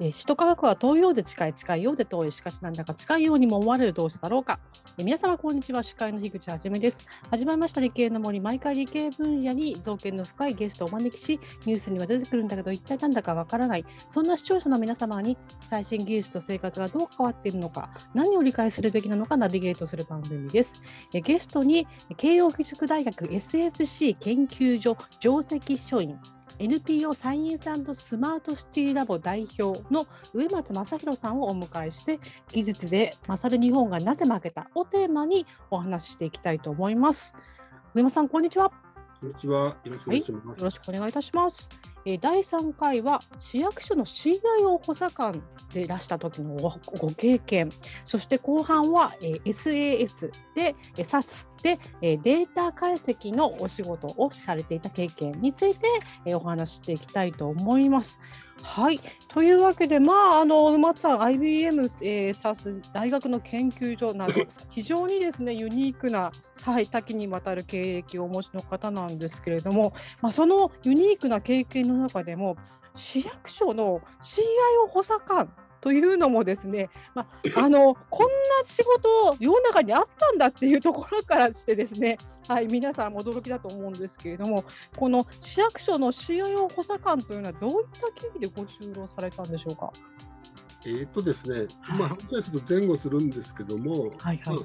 [0.00, 4.60] えー、首都科学は遠いようで近い、近いようで遠い、しかしなんだか近いようにも思われる同士だろうか。
[4.96, 5.82] え、皆様、こんにちは。
[5.82, 7.04] 司会の樋口はじめです。
[7.30, 13.84] 始まりました理系の森、毎回理系分野に造形の深いゲストをお招きし、ニュースには出てくるんだけど、一体なんだかわからない。
[14.08, 15.36] そんな視聴者の皆様に、
[15.68, 20.80] 最新技術と生活がどう変わっているのか、何を理解するべきなのかナビゲートする番組です。
[21.12, 26.20] え、ゲストに、慶應義塾大学 SFC 研究所上席書院、
[26.58, 32.18] NPO サイエンススマートシティラボ代表の植松正弘さんをお迎えして
[32.52, 37.34] 技術で勝る日本がなぜ負けたをテーマにお話ししていきたいと思います。
[37.94, 38.87] 植松さんこんにちは。
[39.20, 39.76] こんにちは。
[39.82, 40.46] よろしくお願いします。
[40.46, 41.68] はい、よろしくお願いいたします。
[42.04, 44.38] えー、第3回は市役所の CIO
[44.86, 45.42] 補佐官
[45.74, 46.54] でいらした時の
[47.00, 47.70] ご経験、
[48.04, 55.88] そして後半は、えー、SAS で、えー、SAS で、えー、データ解析のお仕事をされていた経験について、
[56.24, 58.20] えー、お話していきたいと思います。
[58.62, 59.00] はい。
[59.28, 64.34] というわけで、まあ、あの、松さん、IBM、えー、SAS 大学の研究所など、
[64.70, 66.30] 非常にですね、ユニークな、
[66.62, 72.56] はい、多岐にわたる経歴をお持ちの方なんですけれども、まあ、そのユニークな経験の中でも、
[72.94, 78.32] 市役所の CIO 補佐官というのもですね、まあ、 あのこんな
[78.64, 84.64] 仕事世の中にあったんだっていうところからしてですね、はい、皆さん驚きだと思うんですけれども
[84.96, 89.92] この市役所の CIO 補佐官というのはどういった経緯でご就労されたんでしょうか？
[90.86, 91.66] えーとですね、
[91.98, 94.58] まあ、話はちょっと前後するんですけども、はいはいはい。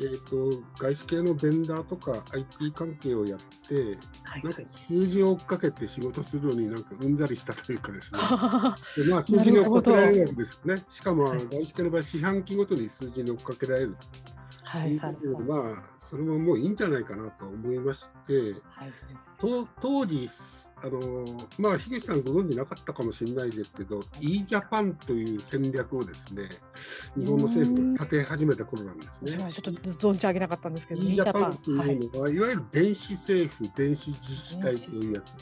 [0.00, 3.84] えーと、外資系のベンダーとか IT 関係をやって、はい
[4.24, 8.20] はい、なんか数字を追っかけて仕事するのになんかうんざりしたというかですね、
[8.96, 13.96] でまあ、数字に追っかけられるわけですね、しかも外資系の場合、四半期ごとに数字に追っかけられる。
[14.62, 18.92] はいはい、まあそれももういいんじゃないかなと思いまして、はいはい。
[19.26, 20.28] と当時
[20.82, 21.24] あの、
[21.58, 26.48] まあ、樋口さんご存知なかったかもしれないですけど e ジャパンという戦略をですね
[27.16, 29.32] 日本の政府が立て始めた頃なんですね。
[29.50, 35.34] ちょっと存じ上げなかったんですけど e ジャパンというのは、はい、いわゆる電子政府電子自治体というやつ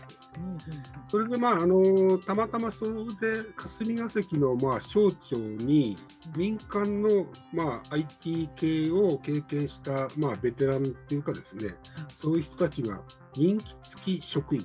[1.09, 5.97] それでまああのたまたまそれで霞が関のまあ省庁に
[6.37, 11.75] 民間のまあ IT 系を経験したまあベテランっていうかですね
[12.15, 13.01] そういう人たちが
[13.39, 14.65] 任期付き職員、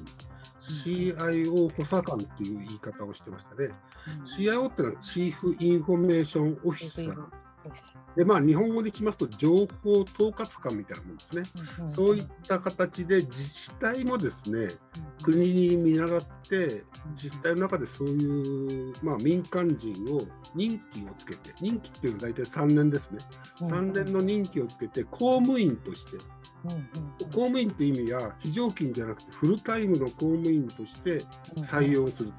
[0.60, 3.70] CIO 補佐官っていう言い方をしてましたね。
[4.26, 7.06] CIO ってのはチーフインフォメーションオフィス。
[8.16, 9.50] でまあ、日本語にしますと情
[9.84, 11.44] 報統括官みたいなもんですね、
[11.80, 14.70] うんうん、そういった形で自治体もですね、うん、
[15.24, 16.84] 国に見習って
[17.16, 23.20] 自治体の中でそういう、まあ、民間人を任期をつけて任期っていうのは大体3年ですね、
[23.62, 23.68] うん。
[23.68, 26.18] うん、3年の任期をつけて公務員として
[26.64, 31.20] 公務員って意味は非常勤じゃなくてフルタイムの公務員として
[31.58, 32.32] 採用する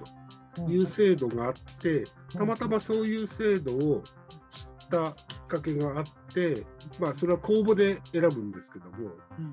[0.55, 4.03] という制度があってたまたまそういう制度を
[4.51, 6.65] 知ったきっかけがあって、
[6.99, 9.11] まあ、それは公募で選ぶんですけども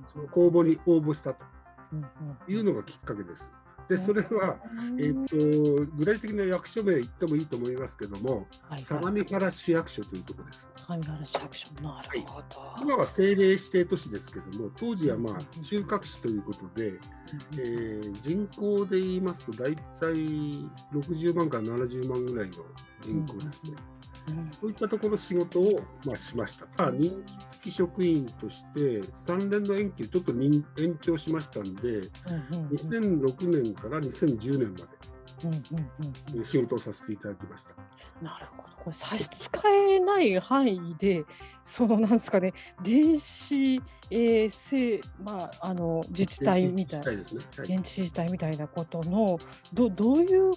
[0.07, 1.43] その公募に応募したと
[2.47, 3.51] いうのがきっかけです。
[3.91, 4.55] でそれは、
[4.97, 8.45] えーと、具体的な役所名言ってもいいと思いますけども、はい。
[8.69, 10.69] はい、相模原市役所というところです。
[10.87, 11.67] 相模原市役所。
[11.81, 16.99] なるほど、はい、今は政令指定都市ですけども、当時はまあ中核市ということで、うん、
[17.57, 20.13] えー、人口で言いますと、大体
[20.93, 22.53] 60万から70万ぐらいの
[23.01, 23.71] 人口ですね。
[23.75, 24.01] うん
[24.59, 26.91] そういったところ仕事を、まあ、しました。
[26.91, 28.79] 任期付き職員として
[29.25, 32.01] 3年の延期をちょっと延長しましたんで、うん
[32.51, 32.77] うんうん、
[33.27, 34.83] 2006年から2010年まで。
[35.43, 37.71] うんうんうん、仕事をさせていただきました。
[38.21, 38.69] なるほど。
[38.77, 41.23] これ差し支えない範囲で、
[41.63, 42.53] そのなんですかね、
[42.83, 47.31] 電子衛星、まああの自治体みたいな、現
[47.65, 49.39] 地、自治体みたいなことの
[49.73, 50.51] どどういう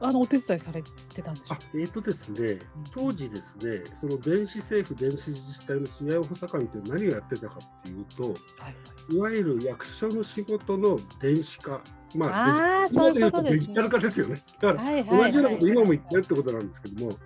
[0.00, 1.54] あのお手伝いされてたんでしょ？
[1.54, 2.58] うえっ、ー、とですね、
[2.92, 11.80] 当時ですね、その電子政府、電子自治体の試合補佐官って何をやってたかっていうと、はいい、わゆる役所の仕事の電子化、
[12.16, 14.42] まあ、あそういうことデジタル化ですよね。
[14.60, 17.16] だから、同じようなこと今も言ってるってことなんですけども、はい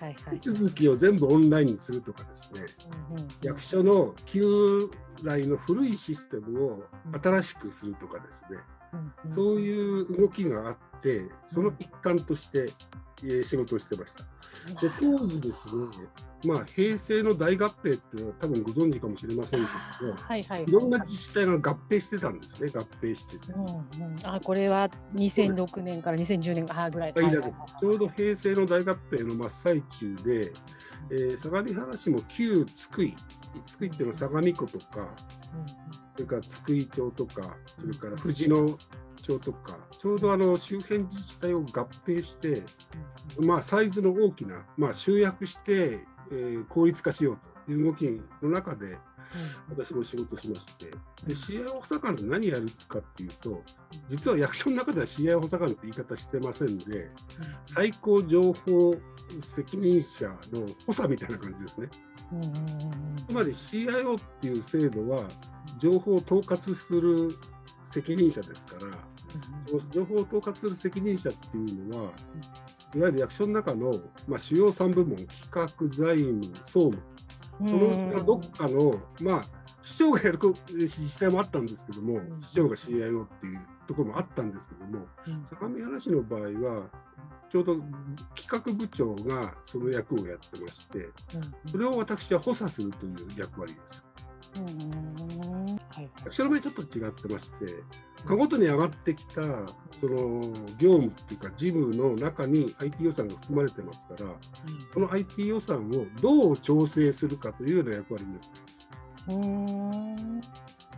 [0.00, 2.66] はいはい、手続きを全部オンラインにするとかですね、
[3.10, 4.90] うんうん、役所の旧
[5.22, 6.84] 来の古いシステムを
[7.22, 8.58] 新しくするとかですね、
[9.34, 12.66] そういう動きがあって、その一環として、
[13.22, 14.24] えー、仕事をしてました。
[14.80, 15.84] で当時ですね、
[16.44, 23.52] まあ、平成の大合併っていうのは多分ご存知かもしれませんけども、はいはい、いろんな自治体が合併してたんですね、合併してて。
[23.52, 30.52] うんうん、あこれは2006年から2010年あぐらい、はい、ちょうど平成の大合併の真っ最中で、
[31.10, 33.14] えー、相模原市も旧津久井、
[33.66, 35.08] 津久井っていうのは相模湖とか、うん、
[36.14, 38.78] それから津久井町とか、それから藤野
[39.22, 41.64] 町とか、ちょうどあの周辺自治体を合
[42.06, 42.62] 併して、
[43.44, 46.00] まあ、サイズの大きな、まあ、集約して、
[46.30, 48.04] えー、効率化しようという動き
[48.42, 48.98] の中で、
[49.68, 50.86] 私も仕事しまして、
[51.26, 53.62] で CI 補佐官って何やるかっていうと、
[54.08, 57.10] 実は役所の中では CI 補佐官って言い方してませんで、
[57.64, 58.94] 最高情報
[59.40, 61.88] 責任者の補佐みたいな感じですね。
[63.28, 65.28] つまり CIO っていう制度は、
[65.78, 67.30] 情報を統括する
[67.84, 68.92] 責任者ですから、
[69.66, 72.12] その情報を統括する責任者っていうのは、
[72.94, 73.92] いわゆる役所の中の、
[74.26, 77.02] まあ、主要3部門、企画、財務、総務、
[77.64, 79.42] そのどっかの、まあ、
[79.82, 80.38] 市長がやる
[80.72, 85.06] 自治体もあったんですけども、市長が CIO っていうところもあったんですけども、
[85.48, 86.90] 相模原市の場合は、
[87.48, 87.76] ちょうど
[88.34, 91.08] 企画部長がその役をやってまして、
[91.70, 94.04] それを私は補佐するという役割です。
[96.26, 97.66] 役所の場合ちょっと違ってまして、
[98.24, 99.42] かごとに上がってきた
[99.98, 100.40] その
[100.78, 104.36] 業務っていうか事務の中に IT 予算が含まれてますから、うん、
[104.92, 108.88] その IT 予算をどう調整するかというような役割になっています。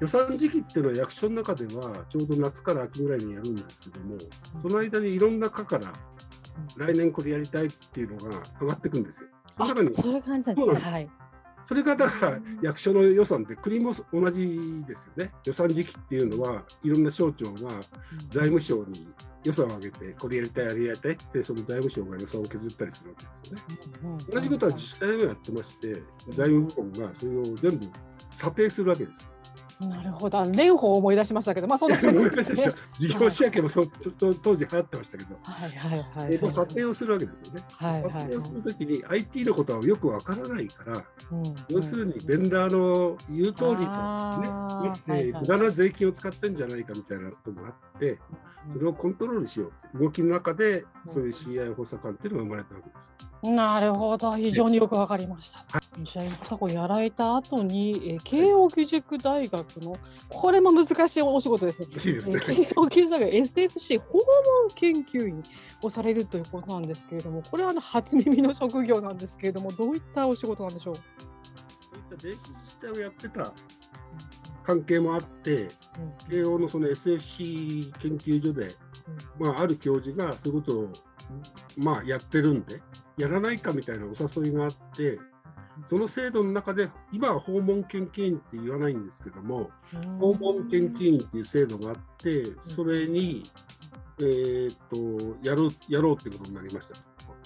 [0.01, 4.17] 予算時期っていうのは役所の中ではちょうど夏から秋ぐらいにやるんですけども、
[4.63, 5.93] その間にいろんな課から
[6.77, 9.29] 来年これやりたいっていうのが上がっていくんですよ。
[9.53, 10.81] その中にそういう感じなんですね。
[10.81, 11.11] はい
[11.65, 15.33] それがだから役所の予算って国も同じですよね。
[15.45, 17.71] 予算時期っていうのはいろんな省庁が
[18.31, 19.09] 財務省に
[19.45, 24.19] 予算を上げてこれやりたいあれやりたいってその財務省が予算を削ったりするわけですよね。
[24.31, 25.93] 同じことは自治体もやってまして
[26.31, 27.87] 財務部門がそれを全部
[28.31, 29.31] 査定するわけです。
[29.81, 33.87] なるほど、蓮舫を思い出しましたけど、まあ、そんな感じです、ね、事業仕分けもそ
[34.19, 37.63] 当時流行ってましたけど、はいはいはい、えー、査定をするわけですよね。
[37.77, 48.19] はいはいはい、査定をするときに IT のことはよくわからないから、うん、要するにベンダーの言う通りとね、ね、はいはい、無駄な税金を使ってんじゃないかみたいなこともあって、
[48.73, 49.99] それをコントロールしよう。
[49.99, 53.13] 動きの中でそういう CI 補佐官っていうのが生まれたわけです。
[53.43, 54.37] なるほど。
[54.37, 55.58] 非常によくわかりました。
[55.70, 59.96] はい、CI 補佐官やられた後に、えー、慶應義塾大学の
[60.29, 61.87] これも難しいお仕事ですね。
[61.87, 62.40] いいですね。
[62.40, 64.25] 慶應義塾大学 SFC 訪問
[64.75, 65.43] 研究員
[65.82, 70.94] をされるということなんですけれどもこれはあの初耳の職業なんですけれどもどういったお仕事なんでしょう？
[70.96, 73.52] そういった電子自治体をやってた
[74.64, 75.69] 関係もあって、
[76.29, 78.69] 慶応のその SFC 研究所で、
[79.38, 80.88] まあ、ある教授がそういうことを、
[81.77, 82.83] まあ、やってるんで、
[83.17, 85.19] やらないかみたいなお誘いがあって、
[85.85, 89.71] その制度の中で、今は訪問研究員って言わないんですけども、
[90.21, 93.43] 訪問研究員っていう制度があって、それに、
[94.21, 96.97] えー、っとやるやろうってことになりました。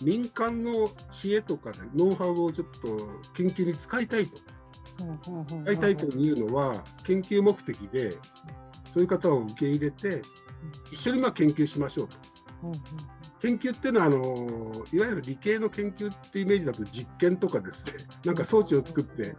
[0.03, 2.97] 民間の知恵とかでノウハウをちょっと
[3.35, 4.41] 研究に使いたいと。
[5.65, 8.17] 大体というのは研究目的で
[8.93, 10.23] そういう方を受け入れて
[10.93, 12.17] 一緒にまあ研究しましょうと。
[13.43, 17.93] 研究っていうのはあのいわゆる理系の研究っていうイメージだと実験とかですね
[18.25, 19.35] なんか装置を作って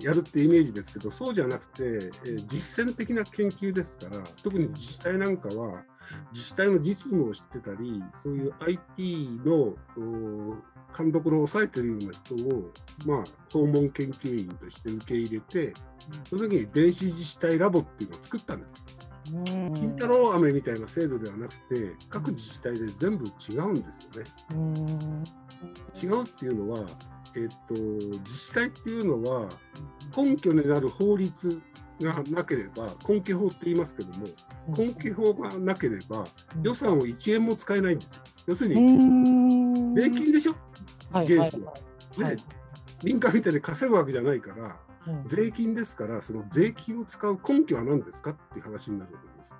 [0.00, 5.84] やるっていうイメージですけどそうじゃなくて、え実践的な研究ですから特に自治体なんかは
[6.32, 9.76] 自治体の実務を知ってたりそういう IT の
[10.96, 12.72] 監督の抑えてるような人を、
[13.04, 15.74] まあ、訪問研究員として受け入れて、
[16.28, 19.13] その時に電子自治体ラボっていうのを作ったんです。
[19.24, 24.28] 金太郎飴みたいな制度ではなくて、各自治体で全部違うんですよね。
[26.02, 26.80] 違うっていうのは、
[27.36, 29.48] えっと、自治体っていうのは、
[30.16, 31.60] 根拠になる法律
[32.00, 34.26] がなければ、根拠法って言いますけども、
[34.76, 36.24] 根拠法がなければ、
[36.62, 38.22] 予算を1円も使えないんですよ。
[38.46, 40.54] 要するに、税金でしょ、
[41.24, 41.72] ゲートは。
[42.18, 42.36] で、
[43.02, 44.76] 民間みたいに稼ぐわけじゃないから、
[45.26, 49.54] 税金ですから、その税金を使う根拠は何ですかっていう話になるわけです。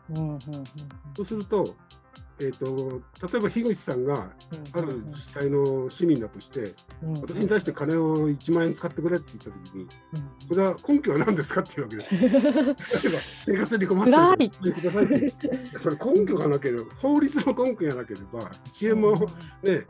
[1.16, 1.76] そうすると、
[2.40, 4.28] えーと、例えば樋口さんが
[4.72, 6.74] ある自治体の市民だとして、
[7.20, 9.86] 私に対して金を1万円使ってくれって言ったときに、
[10.48, 12.14] それは根拠は何ですかっていうわけです。
[12.18, 14.72] 例えば生活に困ってる。
[14.72, 15.78] くださいって。
[15.78, 18.40] それ根拠がなければ、法律の根拠がなければ、
[18.72, 19.12] 1円も、
[19.62, 19.86] ね、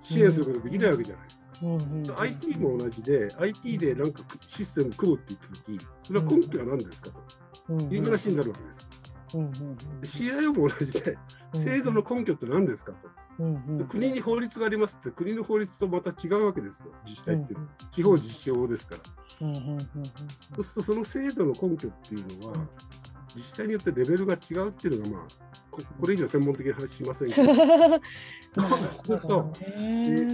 [0.00, 1.37] 支援することできないわけじゃないですか。
[1.62, 7.38] うんうん、IT も同じで、IT でなんかシステム組むって言ったとき、それは根拠は何ですかと。
[7.94, 8.88] いう話になるわけです。
[9.34, 11.18] うんうんうん、CIO も同じで、
[11.52, 13.08] 制度の根拠って何ですかと、
[13.40, 18.96] うんうん、国に法律がありますって、国の法律とまた違うわけですよ、自治体って、うんうん、地方自治法ですか
[19.40, 19.46] ら。
[19.48, 22.56] うんうんうんうん、そうすると、その制度の根拠っていうのは、
[23.34, 25.28] 自治体によってレベルが違うっていうのが、まあ、
[25.70, 27.52] ここれ以上専門的な話しませんけど。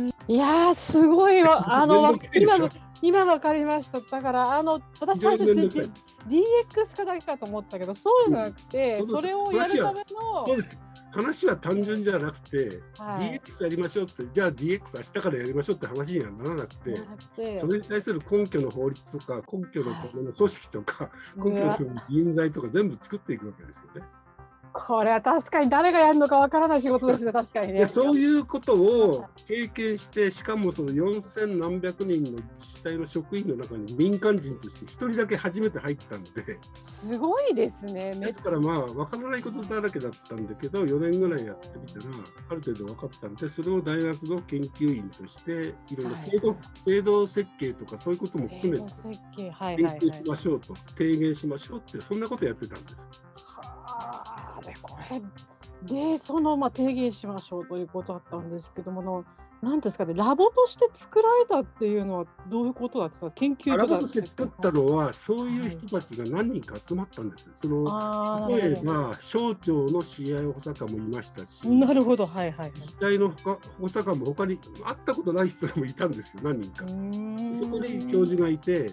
[0.28, 1.82] いやすごいわ。
[1.82, 2.68] あの今の
[3.02, 4.00] 今わかりました。
[4.00, 10.46] だからあの私最初 DX かだけかと思ったけど、そうじゃなくて、うん、それをやるための。
[10.46, 10.78] そうです
[11.14, 24.06] 話は単純じゃなくて、はい、DX やりましょうって、じゃあ DX 明日からやりましょうって話にはならなくて、それに対する根拠の法律とか、根拠の組織とか、はい、根拠の人材とか全部作っていくわけですよね。
[24.76, 27.86] これは確かに誰がやるのかわからない仕事ですね、確かにね。
[27.86, 36.58] そういうことを経験して、しかもその4000何百人の自治体の職員の中に民間人として1人だけ初めて入ったので、
[37.08, 42.14] すごいですね、ですからまあ、わからないことだらけだったんだけど、4年ぐらいやってみたら、
[42.50, 48.92] ある程度分かったんで、それを大学の研究員として、いろいろ制度はい、制度設計とか、そういうことも含めて、
[49.36, 49.52] 研
[49.86, 53.22] 究しましょうと、提言しましょうって、そんなことやってたんです。
[54.66, 55.20] でこれ。
[55.82, 59.24] でそのまあ提言しましょうということだったんですけども
[59.64, 67.50] なんですかね、ラボとして作られたっていうのはどういうことだった研究ラボとして作ったのは、そういう人たちが何人か集まったんです。
[67.54, 76.86] その例えば、省庁の CI 補佐官もいましたし、なるほど、はいはい、自治体の補佐官も他に会ったことない人もいたんですよ、何人か。
[76.86, 78.90] そこに教授がいて、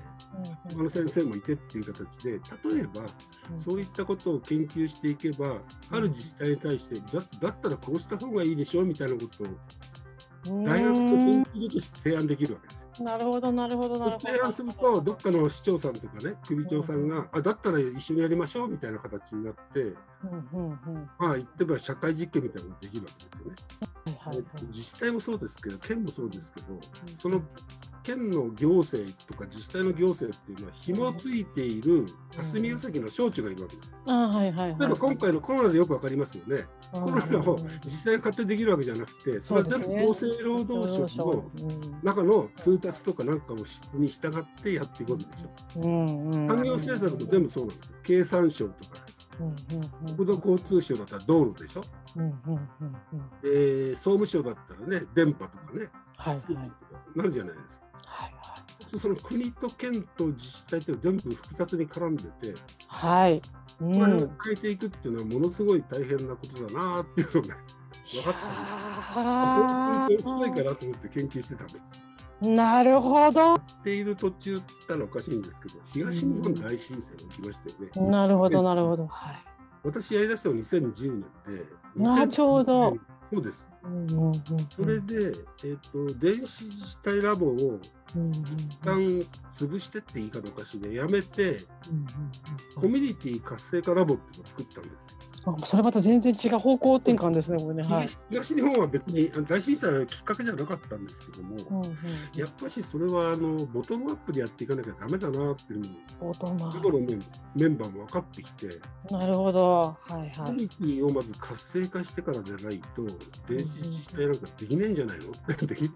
[0.70, 2.38] 他の先生もいてっていう形で、例
[2.82, 3.06] えば、
[3.58, 5.58] そういったことを研究していけば、
[5.92, 9.48] ある自治体に対して、だだったらこうした方がいいでしょみたいなことを
[10.46, 13.04] 大学と研究所として提案できるわけです。
[13.04, 14.28] なるほど、なるほど、なるほど。
[14.28, 19.96] 提案すると、どっかの市長さんとかね、首長さんが、あだったら一緒にやりましょうみたいな形になって、うん
[20.54, 23.56] うんうん、まあ、言ってば社会実験みたいなのができるわけですよね。
[24.24, 26.68] はいはいはい、自治体もそうですけど、県もそうですけど、
[27.18, 27.42] その
[28.04, 32.06] 県の行政とか自治体の行政っていうのは紐付いている
[32.36, 33.96] 霞が関の省庁がいるわけです。
[34.08, 36.66] あはいはい例えば今回のコロナでよくわかりますよね。
[36.92, 41.52] コロナを自治体が勝手にできるわけじゃなくて、それは全部厚生労働省の
[42.04, 43.58] 中の通達とかなんかを
[43.94, 45.82] に従ってやっていくわけでしょ。
[45.82, 47.96] 産業政策も全部そうなんですよ。
[48.04, 48.98] 経産省とか。
[50.16, 51.82] 国土交通省だったら道路でしょ、
[53.42, 56.72] で総務省だったらね電波とかね、はいはい、
[57.16, 57.86] なるじゃないですか。
[58.12, 58.56] はいは
[58.96, 62.54] い、その国と県と自治体って全部複雑に絡んでて、
[62.88, 63.42] はい
[63.80, 67.56] うん、これを変えていくっていうのはものすごい大変なことだなっていうのが
[68.12, 68.34] 分かっ
[69.14, 70.24] たんです。
[70.24, 72.02] そういうかなと思って研究してたんです。
[72.42, 73.54] なるほど。
[73.54, 77.90] っている途中ったらおかしいんですけど、東日本大震災が起きましたよね。
[77.96, 79.08] うん、なるほど、なるほど。
[79.08, 79.36] はい。
[79.84, 81.22] 私やりだしたの2010年
[81.56, 81.66] で、
[81.96, 82.98] なちょうど。
[83.32, 83.68] そうです。
[84.76, 85.32] それで、
[85.64, 87.80] えーと、電子自治体ラボを
[88.14, 91.60] 一旦潰してって言い方おかしいね、やめて、
[92.76, 97.84] コミュニティ活性化ラボっていうのを作ったんですあそれまた全然違う方向転換ですね、これね。
[97.84, 101.86] はい、東日本は別に大震災はきっかけじゃなかったんですけども、うんうん。
[101.86, 105.82] うん、やっぱしそれはあのボトムアップでやっていかなきゃだめだなっていう
[106.22, 107.18] のを、日頃メ
[107.56, 108.68] メンバーも分かってきて、
[109.10, 113.04] なるほど、はいはい、コミュニティをまず活性化してからじゃないと、
[113.48, 115.32] 電子自治体なんかできないんじゃないの？
[115.54, 115.92] ってでき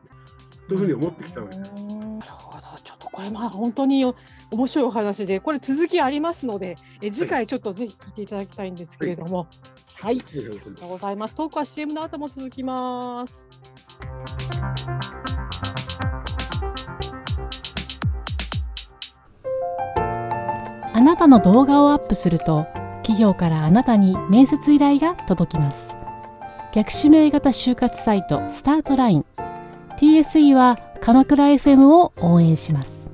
[0.67, 1.71] というふうに思ってきたわけです。
[1.73, 4.05] なるほど、ちょっとこれまあ本当に
[4.51, 9.47] 面白いお話で、これ続きありますので、え次回ちょっとぜひ聞いていただきたいんですけれども、
[10.01, 11.35] はい、はい、ありがとうございます。
[11.35, 13.49] トークは CM の後も続きます。
[20.93, 22.65] あなたの動画をアップすると、
[23.03, 25.95] 企業からあなたに面接依頼が届きます。
[26.73, 29.25] 逆指名型就活サイトスタートライン
[29.97, 33.09] TSE は鎌倉 FM を応援します。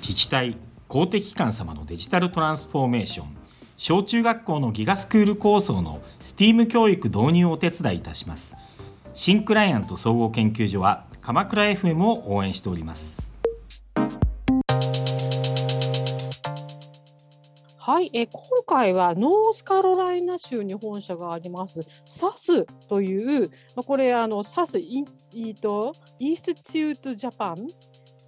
[0.00, 0.56] 自治体
[0.88, 3.36] 公的機関様のデジタルトランスフォーメーション。
[3.76, 8.56] 小中学校のギガスクール構想の STEAM 教育導入をお手伝いいたします。
[9.14, 13.15] 新クライアント総合研究所は鎌倉 FM を応援しております。
[17.86, 21.78] はい、え今回はノースカロライナ州に本社があります。
[22.04, 27.68] SAS という、まあ、これあの SAS イイとインスティテュートジャパン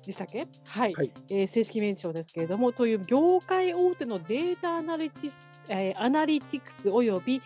[0.07, 7.43] でしたっけ、はい、はい、えー、正式名称ですけれどもという業界大手のデータアナリティス、えー、アナリティクスおよび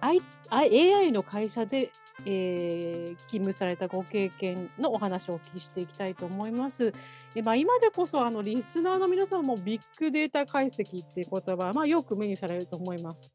[0.00, 1.92] I AI の会社で
[2.24, 6.92] えー、勤務されたご経験のお話をお聞きしていきたいと思います。
[7.34, 13.32] えまあ、今でこそあのリスナーの皆さんもビッグデータ解析っていう言葉は、まあ、よく目にされると思います。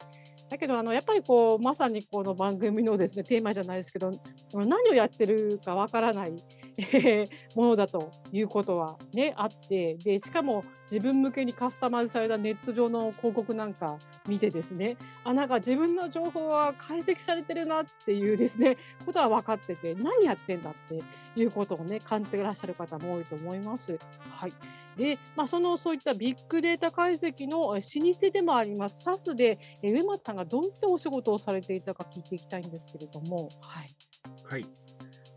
[0.49, 4.11] だけどあのやっぱりこうまさにこの番組のですねテーマじゃないですけど
[4.53, 6.35] 何をやってるかわからない、
[7.55, 13.97] ものだということは、ね、あってでしかも自分向けにカスタマイズされたネット上の広告なんか
[14.27, 21.01] 見てですねあなんか自分の情報は解析されてるなっていうですね ことは分かってて何やってんだって
[21.39, 23.97] いうことをね感じていらっしゃる方も多いと思います。
[24.29, 24.53] はい
[24.97, 27.81] で、まあ、そのそういったビッグデータ解析の老舗
[28.29, 33.47] でもあります SAS で上松さんがどういったお仕事をされていたか聞いていきたいんですけれども。
[33.61, 33.95] はい、
[34.43, 34.65] はい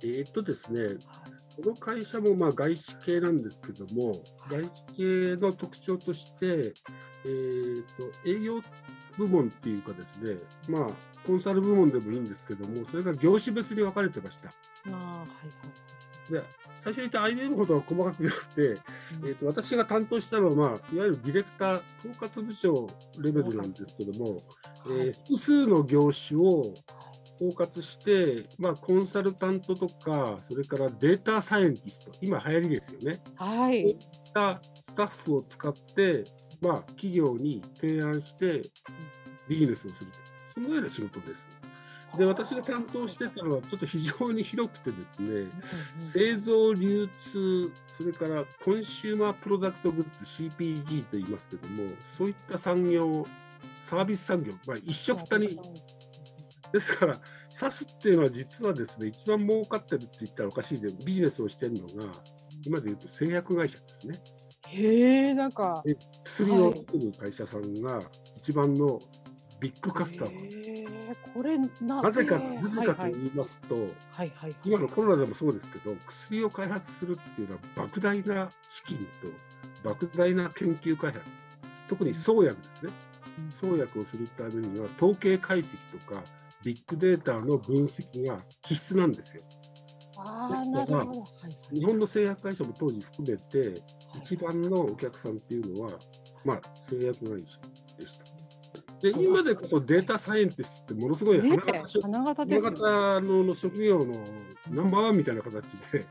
[0.02, 1.23] えー、っとですね、はい
[1.56, 4.12] この会社もまあ外資系なんですけども、
[4.50, 6.74] 外資系の特徴として、
[7.24, 8.60] えーと、営業
[9.16, 10.36] 部門っていうかですね、
[10.68, 10.88] まあ、
[11.26, 14.52] コンサル部門でもいいんですけども、それが業種別に分かれてました。
[14.88, 15.24] あは
[16.30, 22.86] いはい、で最初に言った IBM ほどは細かくなくて、うん、えーと、私が担当したのは、まあ、いわゆるディレクター、統括部長
[23.20, 24.42] レベルなんですけども、はい、
[24.88, 26.74] えー、複数の業種を
[27.38, 33.20] 包括して、まあ、コンサルタントとか、それからデータサイエンティスト、今流行りですよね。
[33.36, 33.82] はい。
[33.82, 33.96] そういっ
[34.32, 36.24] たスタッフを使って、
[36.60, 38.62] まあ、企業に提案して
[39.48, 40.18] ビジネスをすると、
[40.54, 41.48] そのような仕事です。
[42.16, 45.50] で私が担当してたのはちょっと非常に広くてですね、
[46.12, 53.26] 製造流通それからコンシューマープロダクトグッズ CPG と言いますけどもそういった産業
[53.82, 55.58] サービス産業、まあ、一緒くたに
[56.74, 57.14] ですから、
[57.48, 62.10] SAS っていうのは実はですね、一番儲かってるって言ったらおかしいで、ビジネスをしてるのが、
[62.66, 64.18] 今で言うと製薬会社ですね。
[64.66, 65.84] へえ、なんか。
[66.24, 68.00] 薬を作る会社さんが
[68.38, 68.98] 一番の
[69.60, 78.98] ビッグカスタマーこれななぜか、なぜかと言いますと、はいはいはい、今のコロナでもそうですけど、薬を開発するっていうのは、莫大な資金
[79.82, 81.24] と莫大な研究開発、
[81.88, 82.92] 特に創薬ですね。
[83.50, 86.22] 創薬をするためには、統計解析とか、
[86.64, 89.42] ビッグデータの分析が必須なんですよ。
[90.16, 91.24] あなるほど、
[91.72, 93.82] 日本の製薬会社も当時含めて、
[94.16, 95.90] 一番のお客さんっていうのは、
[96.44, 97.58] まあ、製薬会社
[97.98, 98.24] でした。
[99.00, 104.14] で今でこそデータサイエンティストってものすごい花形花形の職業の
[104.70, 106.06] ナンバーワンみたいな形で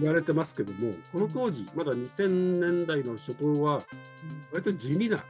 [0.00, 3.82] 言われてますけども、この当時、まだ2000年代の初頭は、
[4.52, 5.22] 割と地味な、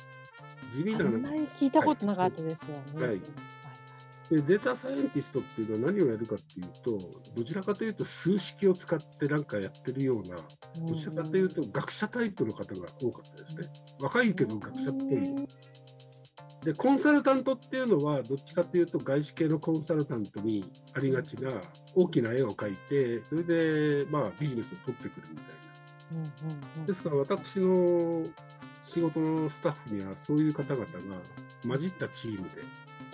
[0.71, 1.01] 地味な。
[1.01, 3.07] あんまり聞いたことなかったですよね。
[3.07, 3.21] はい
[4.31, 6.99] でデータサイエンティストっていうのは何をやるかっていうと
[7.35, 10.37] どちらかというと数式を使って何かやってるような
[10.87, 13.69] どちらかというと学者タイプの方が多かったですね。
[14.01, 15.49] 若いけど学者っぽい。
[16.65, 21.51] でコンサルタントっていうのはどっちかというと外資系のコンサルタントにありがちな
[21.95, 28.25] 大きな絵を描いてそれでまあビジネスを取ってくるみたいな、ですから私の
[28.83, 30.91] 仕事のスタッフにはそういう方々が
[31.67, 32.63] 混じったチームで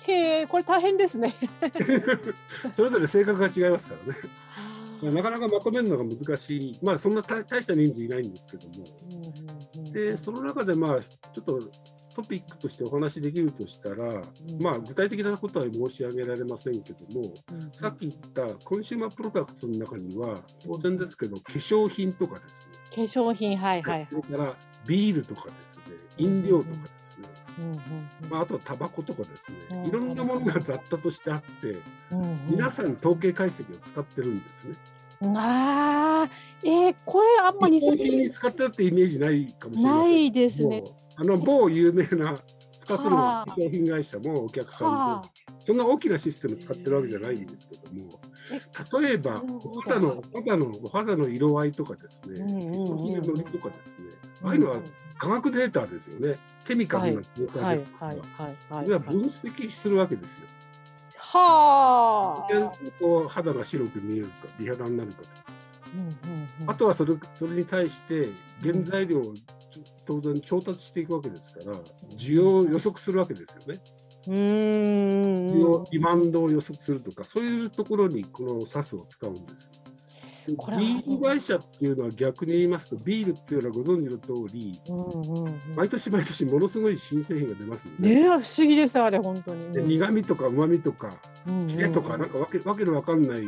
[0.07, 1.35] へえ、これ大変ですね。
[2.75, 4.19] それぞれ性格が違いますからね。
[5.03, 11.59] なかなかまとめるのが難しい、まあ、そんな大した人数いないんですけども、でその中で、まあ、ちょっと
[12.14, 14.23] トピックとしてお話しできるとしたら、
[14.61, 17.35] まあ、具体的なことは申し上げられませんけども、
[17.73, 25.83] さっき言ったコンシューマープロダクトの中には、当然ですけど、化粧品とかですね、化粧品、はいはい、それからビールとかですね、
[26.19, 26.71] 飲料とか
[28.29, 31.79] まあ、あとはタバコとかですね、いろんなものが雑多としてあって、
[32.49, 34.75] 皆さん統計解析を使ってるんですね。
[35.37, 36.31] ああ、
[36.62, 40.12] えー、これあんまり商品に使ってるってイメージないかもしれません。
[40.12, 40.85] ないですね。
[41.17, 42.37] あの某有名な
[42.85, 45.29] 2つの商品会社もお客さんで、
[45.64, 48.21] そんな大きなシステム使ってるわけじゃないんですけども、
[49.01, 54.11] 例えばお肌のお肌のお肌の色合いとかですね、商品のりとかですね、
[54.43, 54.77] ああいうのは
[55.19, 56.39] 科学データですよね。
[56.67, 60.47] ケミカルなデータですから、それは分析するわけですよ。
[61.17, 63.29] はあ。
[63.29, 65.35] 肌が白く見えるか、美肌になるかとか、
[66.67, 68.29] あとはそれそれに対して
[68.61, 69.35] 原材料を
[70.07, 71.73] 当然調達していくわけですから
[72.17, 73.81] 需要を予測するわけですよね。
[74.31, 79.71] 需要リマンドを予測するとかそういうところにこの SAS を使うんです。
[80.47, 84.79] ビール会社っていうのは逆に言いますとビールっていうのはご存知の通り、
[85.75, 88.15] 毎年毎年ものすごい新製品が出ますよね。
[88.15, 91.17] ね不思議ですあれ本当に、ね、苦味とか旨味とか
[91.69, 93.47] キレとかなんかわけわけのわかんない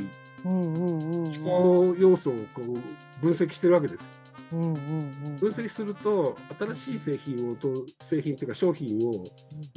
[1.33, 4.26] 気候要素をこう分析してるわけです。
[4.51, 9.25] 分析すると新しい製品をと製品というか商品を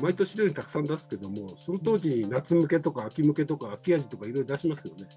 [0.02, 5.08] 毎年のようにたくさん出すけどもその当時に夏向けとか秋向けとか秋味とかいろいろ出しますよね。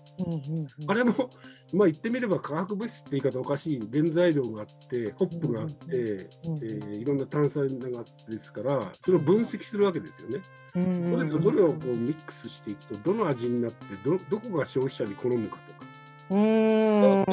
[0.87, 1.31] あれも、
[1.73, 10.41] まあ、言ってみれば化学物質って言い方おかしい原材料があってホップがあって、えー、いろんな炭酸があってですからそれを分析するわけですよね。
[10.75, 15.92] うんうんうん、それぞれどれをこうミックスしていくとどの味になってどどこが消費者に好むかとか
[16.31, 17.23] うん。
[17.23, 17.27] っ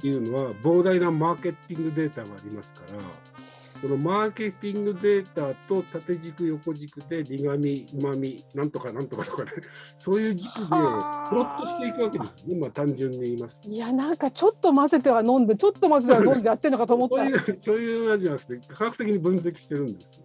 [0.00, 2.98] ていうのは膨大なマーケティングデータがありますから、
[3.80, 9.50] そのマーケティングデータと縦軸横軸で苦味うまみなんとかなんとかとかね
[9.96, 10.78] そういう軸でプロ
[11.42, 12.60] ットしていくわけですよね。
[12.60, 17.16] まあ単純に言いますいやなんかちょっと混ぜては飲んでちょっと混ぜては飲んでやってるのかと思った。
[17.16, 20.20] そういうそういう味じゃなくて科学的に分析してるんです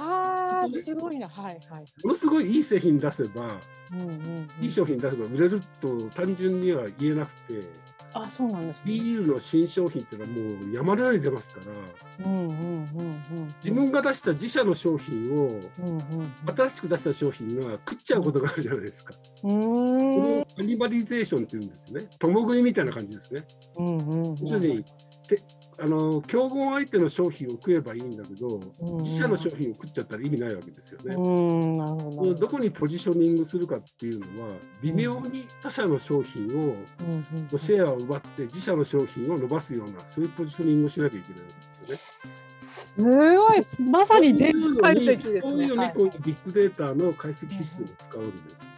[0.00, 1.28] はあすごいな。
[1.28, 1.84] はいはい。
[2.04, 3.58] ものすごいいい製品出せば、
[3.92, 7.68] うんうんうん、いい商品出せば売れると単純には言えなくて
[8.12, 11.60] あそうなんです、ね、ビールの新商品っていうのはもう山のように出ますか
[12.18, 19.14] ら、うんうんうんうん、自分が出した自社の商品を、うんうん、新しく出した商品が食っちゃうことがあるじゃないですか。
[19.44, 19.66] うん、こ
[20.38, 22.08] のカニバリゼーションっていうんですね。
[22.18, 23.44] 共食いみたいな感じですね。
[23.76, 24.84] うんうんうん、要するに
[25.78, 28.60] あの競合相手の商品を食えばいいんだけど、
[29.00, 31.14] 自社の商品を食っちゃったら意味ないわけですよね。
[31.14, 36.74] どどこにポジショニングするかっていうのは微妙に他社の商品を、
[37.52, 42.40] うシェアを奪って自社の商品を伸ばすようなそういうポジショニングをしなきゃいけないわけですよね。
[42.60, 45.40] すごいまさに電気解析ですね。
[45.40, 48.69] そういうのにこういうビッグデータの解析システムを使うんです。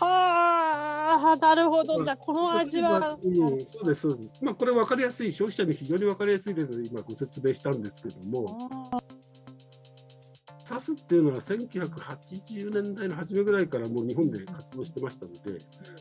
[0.00, 2.04] はあ、なるほど。
[2.04, 3.18] じゃあ、この味は。
[3.22, 3.34] うん、
[3.66, 4.30] そうです、そうです。
[4.42, 8.68] まあ、これ分かりやすい、消費者に非常に分かりやすい例で今ご説明したんですけども。
[10.64, 15.58] サスっていうのは1980年代の初めぐらいからもう日本で活動してましたので、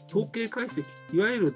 [0.09, 0.83] 統計解析、
[1.13, 1.55] いわゆる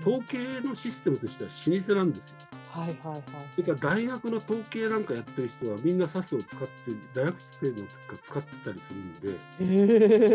[0.00, 2.36] 統計のシステムとしては老舗なんですよ。
[2.70, 3.22] はいはいはい。
[3.52, 6.66] それから大学の統計なんかやってる人はみんな SAS を使って
[7.14, 9.64] 大学生の時から使ってたりするんで、え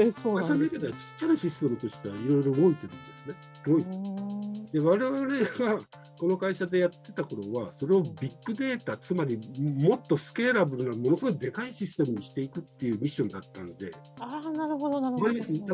[0.07, 2.75] ー、そうなんです、ね、会社の中ではちっちゃなシステムとしてはいろいろ動いてるんで
[3.13, 3.35] すね。
[3.65, 5.79] 動いてで我々が
[6.19, 13.91] この会社でやってた頃はそれをビッグデータつまりもっとスケーラブルなものすごいでかいシステムにしていくっていうミッションだったんで。
[14.19, 15.33] ああなるほどなるほど。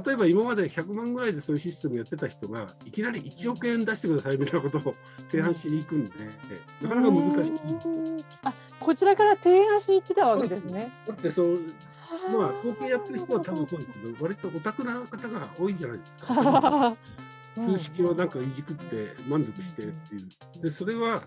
[0.10, 4.96] 例えば今まで100万ぐらいでそういうシステムやってた人がいきなり1億円出してくださいみたいなことを
[5.30, 6.12] 提案しに行くんで、
[6.82, 7.54] なかなか難しい。
[8.44, 10.92] あこちらから提案しに行ってたわけですね。
[11.08, 11.60] だってそう
[12.32, 16.96] まあ統計やってる人は多分そうですけど割とオタクな方が多いじゃないですか。
[17.54, 20.20] 数式をなんかいじくって満足してってい
[20.60, 20.62] う。
[20.62, 21.24] で、それは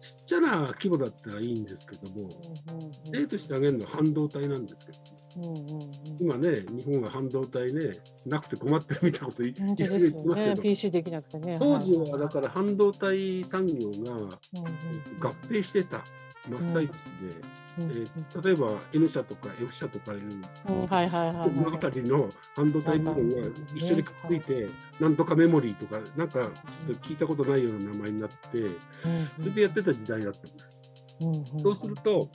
[0.00, 2.28] ちっちゃな規模だったらいいんですけども、
[3.12, 4.98] 例として挙げるのは半導体なんですけど、
[6.18, 7.92] 今ね、日本は半導体ね、
[8.24, 9.68] なくて困ってるみたいなこと言ってま
[10.36, 11.56] すけど、PC できなくてね。
[11.58, 14.38] 当時はだから半導体産業が
[15.20, 16.02] 合併してた
[16.48, 16.96] 真っ最中で、
[17.78, 20.20] えー、例えば N 社とか F 社とかいう
[20.68, 24.68] 物語の半導体部分が一緒にくっついて、
[25.00, 26.48] なんとかメモリーとか、なんかちょ
[26.94, 28.36] っと聞いたことないような名前になって、
[29.36, 30.76] それでやってた時代だったんです。
[31.62, 32.28] そうすると、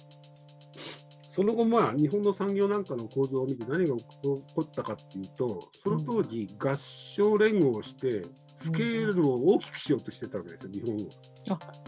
[1.32, 8.24] その後、まあ、日本の産業なんかの構造を見て何が起こったかっていうと、その当時、合唱連合をして、
[8.56, 10.96] スケールを大きくしようとしてたわけですよ、日本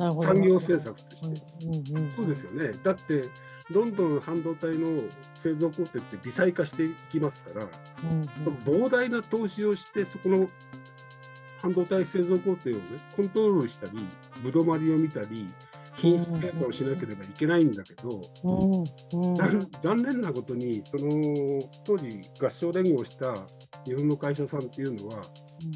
[0.10, 0.22] を。
[0.22, 1.42] 産業政策として、
[2.16, 2.72] そうですよね。
[2.84, 3.30] だって、
[3.70, 5.04] どんどん半導体の
[5.34, 7.68] 製造工程って微細化していきますから、
[8.10, 10.48] うんうん、膨大な投資をして、そこの
[11.62, 12.82] 半導体製造工程をね、
[13.16, 14.08] コントロールしたり、
[14.42, 15.48] ぶどまりを見たり、
[16.04, 18.22] 品質検査をしなければいけないんだけど、
[19.82, 23.34] 残念なことに、その当時合唱連合した
[23.86, 25.22] 日本の会社さんっていうのは、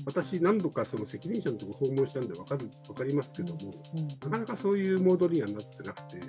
[0.06, 3.72] 私何度かその責任者のところ訪問したんで分かる分かりますけども、
[4.26, 6.20] なかなかそういうモードにはなってなくて。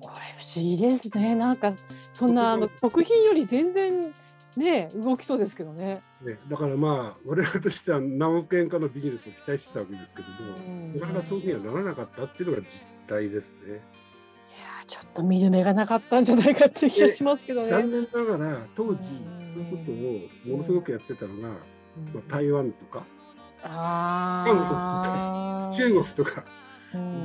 [0.00, 1.34] これ不思議ですね。
[1.34, 1.74] なんか
[2.10, 4.14] そんなあの食品より全然
[4.56, 6.00] ね動きそうですけどね。
[6.22, 13.72] ねだからまあ我々としては何億円かのビジネスを期待してたわけですけども、うん、なかなかそういうふうにはならなかったっていうのが実態ですね。
[13.72, 13.80] いや
[14.86, 17.70] ちょっと見る目がなかったんじゃないかって気がしますけどね。
[17.70, 19.16] 残念ながら当時
[19.52, 21.54] そういうことをものすごくやってたのが、ま
[22.28, 23.04] あ、台湾とか、
[23.62, 26.44] 韓国とか、中国とか、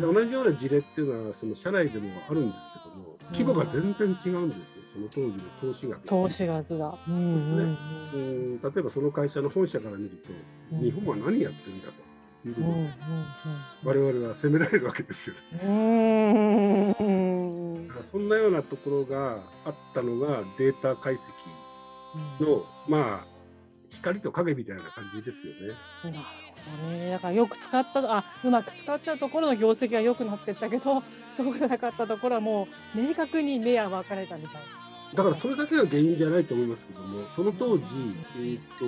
[0.02, 6.08] 同じような事例っていうのはその社内でもあるんですけども、規模が全然違うんですよ、その当時の投資額。
[6.08, 6.91] 投資額が。
[6.91, 7.78] ですね、
[8.13, 8.62] うん。
[8.62, 10.30] 例えばその会社の本社から見ると、
[10.84, 12.04] 日本は何やってるんだと。
[12.49, 12.88] いうことを
[13.84, 15.36] 我々は責められるわけですよ。
[15.36, 15.65] だか
[17.99, 21.19] らそんなようなところがあったのがデータ解析
[22.43, 23.27] の、まあ
[23.91, 25.60] 光と影みたいな感じですよね。
[26.03, 26.17] なる
[26.81, 27.12] ほどね。
[27.12, 31.01] だからよく使ったあうまく使ったところの業績は良くなってったけど、
[31.36, 34.60] そうじゃなかったところはもう明確に目は分かれたみたいな。
[35.15, 37.86] だからそれだけが原因じゃないと思いますけども、その当時、
[38.38, 38.86] えーと、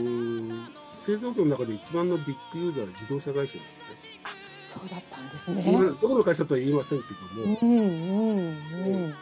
[1.08, 3.84] 製造業の中で一番のビッグユーザーは自動車会社ですね。
[4.26, 5.64] あそうだったんですね。
[5.64, 7.06] どこの会社とは言いませんけ
[7.40, 9.16] ども、うんうんうん、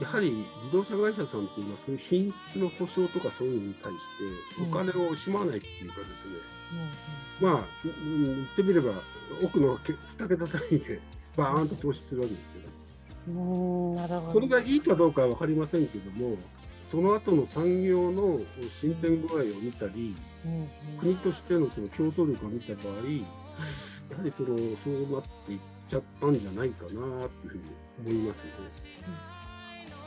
[0.00, 3.98] やはり自動車会社さんっていうのはそういう品質の保証とかそういうのに対し
[4.56, 6.34] てお金を惜しまないっていうかですね、
[7.40, 8.92] まあ言ってみれば
[9.42, 11.00] 奥の2桁単位で
[11.36, 12.68] バーンと投資するわけですよね。
[13.26, 16.36] うんなるほどそれがいいかどうかは分かりませんけども
[16.90, 20.14] その後の産業の進展具合を見たり、
[20.98, 22.86] 国としてのその競争力を見た場合
[24.10, 27.00] やはりそのそうなっていっちゃったんじゃないかなという
[27.48, 27.62] ふうに
[28.06, 28.52] 思いますよね。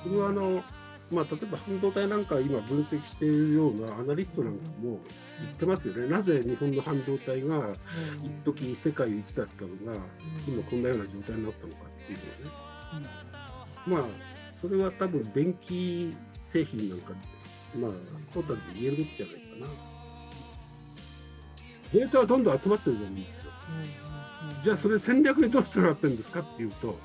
[0.03, 0.63] それはあの
[1.11, 5.01] まあ、例えば半導体なんか今分析しているようなアナリストなんかも
[5.41, 7.73] 言ってますよね、なぜ日本の半導体が
[8.45, 9.99] 一時世界一だったのが
[10.47, 13.07] 今こんなような状態になったのかっていうのね、
[13.85, 14.03] まあ
[14.55, 16.15] それは多分電気
[16.51, 17.13] 製品なんか
[17.79, 17.91] まあ
[18.33, 19.91] トータルで言えることじゃないかな。
[21.93, 23.51] データはどんどん集まってるじゃないですか、
[24.63, 26.97] じゃあそれ戦略にどうつながってるんですかっていうと、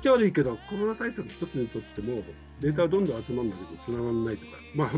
[0.00, 2.22] っちゃ悪いけど、コロナ対策一つにとっても、
[2.60, 4.88] データはどんどん集まるんだけど、つながらないとか、まあ、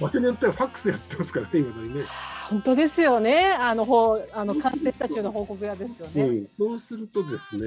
[0.00, 2.04] 場所によってはファックスでやってますからね、今だにね。
[2.48, 6.48] 本当ですよね、あのほあの感染者数の報告屋ですよね、うん。
[6.56, 7.60] そうするとですね、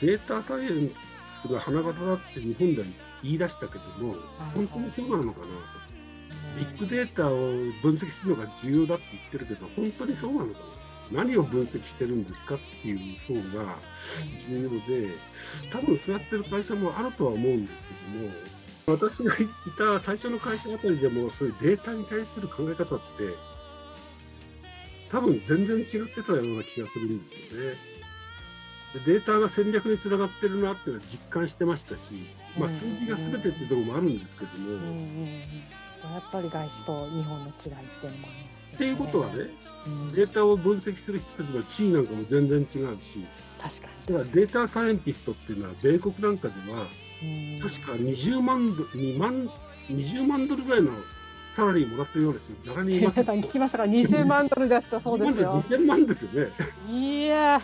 [0.00, 0.90] データサイエン
[1.42, 4.16] スが花形だって日本では言い出したけども、
[4.54, 5.52] 本当にそうなのかなと。
[6.58, 7.36] ビッグデータを
[7.82, 10.82] 分析するのが重要だって言ってるけど、本当にそうなのかな。
[11.12, 13.76] 何を分析してるんですかっていう方が
[14.48, 15.14] 重要で
[15.70, 18.32] 多分そうやってる会社もあるとは思うんですけども
[18.86, 23.04] 私がいた最初の会社あたりでもそういうデータに対する考え方って
[25.10, 27.76] 多分全然違ってたような気がするんですよね。
[29.04, 32.14] データが戦略につながってるなっていうのは実感してましたし、
[32.58, 35.72] まあ、数字が全てっていうところもあるんですけども。
[36.02, 39.44] やっぱり外資と日本の違いっていうのもあります、ね、っていうことはね
[40.14, 43.24] データを分析する人たちの地位なんかも全然違うし。
[43.60, 44.16] 確かに。
[44.16, 46.86] だからデータサイエンティストっていうのは米国なんかでは
[47.60, 49.50] 確か20万ド2万
[49.88, 50.90] 20万ドルぐらいの
[51.52, 52.56] サラリーもらってるようですよ。
[52.74, 55.62] 誰に言いますさん聞きましたか20万ドルだったそうですよ。
[55.68, 56.48] 2000万ですよね。
[56.88, 57.60] いや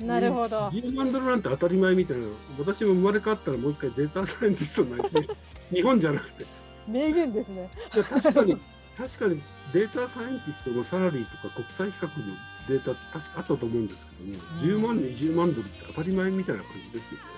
[0.00, 0.68] なるほど。
[0.68, 2.26] 10万ドルなんて当たり前みたいな。
[2.58, 5.36] 私も生まれ変わったらもう一回データサイエンティストになりたい。
[5.70, 6.44] 日本じゃなくて。
[6.86, 7.70] 名言ですね。
[7.90, 8.56] 確かに
[8.96, 12.12] 確かにデータサイエンティストのサラリーとか国際比較の
[12.68, 17.36] データ確かあったと思うんですけどね、うん、10万、20万ドルって当たり前みたいな感じですよね。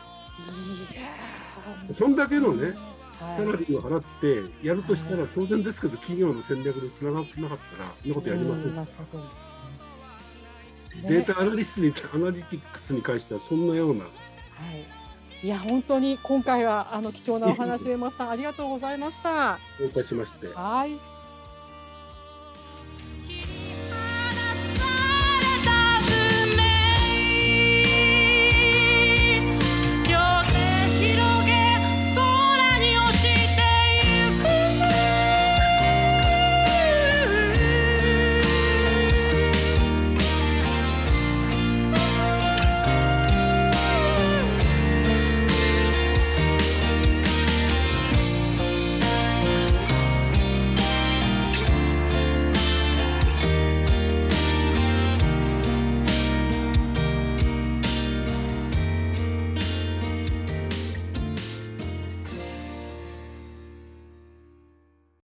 [1.92, 2.75] そんだけのね、
[3.18, 9.47] サラリーを払ってやるとしたら当然ですけど、企業の戦略につながってなかったら、そんなことやりません。
[11.02, 14.04] データアナリストに、アナリティクスに関してはそんなような。
[14.04, 14.98] はい
[15.40, 19.58] いや本当に今回はあの貴重なお話、山さんありがとうございました。
[19.78, 20.48] どういたしまして。
[20.48, 21.17] はい。